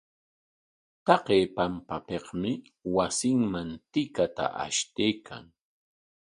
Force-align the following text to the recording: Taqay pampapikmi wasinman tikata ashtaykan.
Taqay 1.05 1.43
pampapikmi 1.55 2.51
wasinman 2.95 3.69
tikata 3.91 4.45
ashtaykan. 4.65 5.43